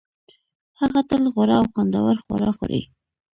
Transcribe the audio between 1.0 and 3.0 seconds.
تل غوره او خوندور خواړه خوري